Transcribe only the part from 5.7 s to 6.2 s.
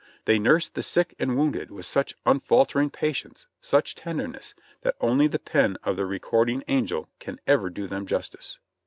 of the